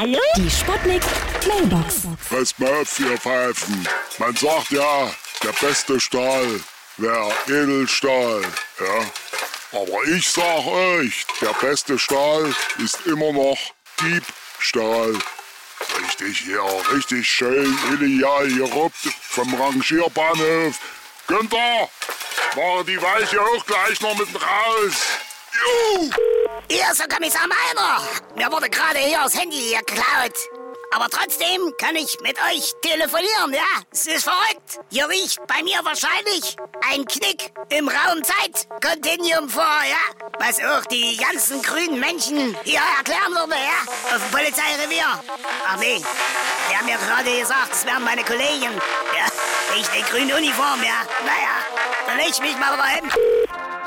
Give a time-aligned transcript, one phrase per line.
[0.00, 0.18] Hallo?
[0.34, 1.02] Die Sputnik
[1.46, 2.06] Mailbox.
[2.06, 3.86] Auf, ihr Pfeifen.
[4.16, 5.10] Man sagt ja,
[5.42, 6.58] der beste Stahl
[6.96, 8.40] wäre Edelstahl.
[8.80, 9.78] Ja?
[9.78, 12.50] Aber ich sag euch, der beste Stahl
[12.82, 13.58] ist immer noch
[14.00, 15.12] Diebstahl.
[16.02, 16.64] Richtig hier,
[16.94, 20.78] richtig schön illegal geruppt vom Rangierbahnhof.
[21.26, 21.90] Günther,
[22.56, 25.29] mach die Weiche auch gleich noch mit raus.
[26.70, 28.00] Hier ist der Kommissar Meiner.
[28.36, 30.36] Mir wurde gerade hier das Handy geklaut.
[30.92, 33.82] Aber trotzdem kann ich mit euch telefonieren, ja?
[33.90, 34.78] Es ist verrückt.
[34.88, 36.56] Hier liegt bei mir wahrscheinlich
[36.92, 40.28] ein Knick im Raum-Zeit-Kontinuum vor, ja?
[40.38, 44.14] Was auch die ganzen grünen Menschen hier erklären würde, ja?
[44.14, 45.20] Auf dem Polizeirevier.
[45.66, 46.00] Ach nee,
[46.70, 48.80] die haben mir gerade gesagt, es wären meine Kollegen.
[49.18, 49.26] Ja,
[49.76, 51.02] ich in grünen Uniform, ja?
[51.24, 51.66] Naja,
[52.06, 53.10] dann leg ich mich mal wieder hin.
[53.10, 53.16] Ja?
[53.58, 53.79] Hallo?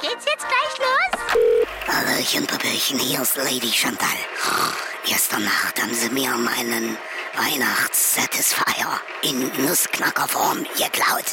[0.00, 1.92] Geht's jetzt gleich los?
[1.92, 4.08] Hallöchen, Pöppelchen, hier ist Lady Chantal.
[4.46, 4.72] Oh,
[5.04, 6.96] gestern Nacht haben sie mir meinen
[7.36, 11.24] Weihnachts-Satisfier in Nussknackerform geklaut.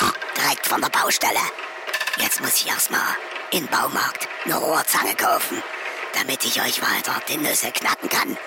[0.00, 1.40] Oh, direkt von der Baustelle.
[2.16, 3.16] Jetzt muss ich erstmal
[3.50, 5.62] in den Baumarkt eine Rohrzange kaufen,
[6.14, 8.38] damit ich euch weiter die Nüsse knacken kann.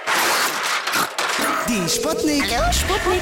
[1.68, 2.46] Die Sputnik.
[2.72, 3.22] Sputnik